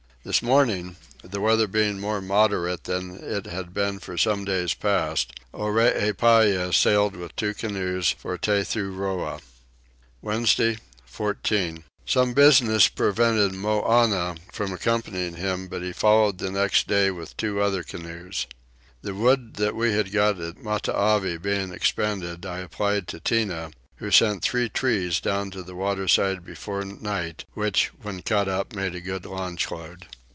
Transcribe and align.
This 0.23 0.43
morning, 0.43 0.97
the 1.23 1.41
weather 1.41 1.65
being 1.65 1.99
more 1.99 2.21
moderate 2.21 2.83
than 2.83 3.15
it 3.23 3.45
had 3.47 3.73
been 3.73 3.97
for 3.97 4.19
some 4.19 4.45
days 4.45 4.75
past, 4.75 5.33
Oreepyah 5.51 6.71
sailed 6.75 7.15
with 7.15 7.35
two 7.35 7.55
canoes 7.55 8.13
for 8.19 8.37
Tethuroa. 8.37 9.39
Wednesday 10.21 10.77
14. 11.07 11.85
Some 12.05 12.33
business 12.35 12.87
prevented 12.87 13.53
Moannah 13.53 14.35
from 14.53 14.71
accompanying 14.73 15.37
him 15.37 15.67
but 15.67 15.81
he 15.81 15.91
followed 15.91 16.37
the 16.37 16.51
next 16.51 16.87
day 16.87 17.09
with 17.09 17.35
two 17.35 17.59
other 17.59 17.81
canoes. 17.81 18.45
The 19.01 19.15
wood 19.15 19.55
that 19.55 19.75
we 19.75 19.93
had 19.93 20.11
got 20.11 20.39
at 20.39 20.61
Matavai 20.63 21.37
being 21.37 21.71
expended 21.73 22.45
I 22.45 22.59
applied 22.59 23.07
to 23.07 23.19
Tinah, 23.19 23.73
who 23.97 24.09
sent 24.09 24.41
three 24.41 24.67
trees 24.67 25.19
down 25.19 25.51
to 25.51 25.61
the 25.61 25.75
waterside 25.75 26.43
before 26.43 26.83
night, 26.83 27.45
which 27.53 27.89
when 28.01 28.19
cut 28.23 28.47
up 28.47 28.73
made 28.75 28.95
a 28.95 28.99
good 29.01 29.27
launch 29.27 29.69
load. 29.69 30.07